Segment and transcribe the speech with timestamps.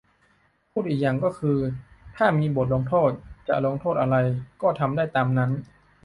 [0.71, 1.57] พูดอีกอย่างก็คือ
[2.17, 3.11] ถ้ามีบทลงโทษ
[3.47, 4.15] จะลงโทษอะไร
[4.61, 5.51] ก็ทำไปตามนั้น